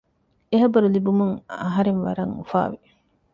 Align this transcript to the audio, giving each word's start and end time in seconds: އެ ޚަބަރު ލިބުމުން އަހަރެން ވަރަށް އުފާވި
އެ 0.49 0.57
ޚަބަރު 0.61 0.87
ލިބުމުން 0.95 1.35
އަހަރެން 1.63 2.01
ވަރަށް 2.05 2.35
އުފާވި 2.37 2.79